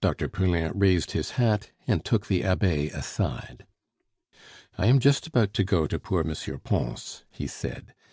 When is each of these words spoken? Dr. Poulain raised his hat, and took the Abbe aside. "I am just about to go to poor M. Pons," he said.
Dr. 0.00 0.28
Poulain 0.28 0.72
raised 0.74 1.12
his 1.12 1.30
hat, 1.38 1.70
and 1.86 2.04
took 2.04 2.26
the 2.26 2.42
Abbe 2.42 2.88
aside. 2.88 3.64
"I 4.76 4.86
am 4.86 4.98
just 4.98 5.28
about 5.28 5.54
to 5.54 5.62
go 5.62 5.86
to 5.86 6.00
poor 6.00 6.28
M. 6.28 6.60
Pons," 6.64 7.22
he 7.30 7.46
said. 7.46 7.94